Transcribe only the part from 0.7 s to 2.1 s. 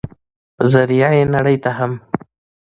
ذريعه ئې نړۍ ته هم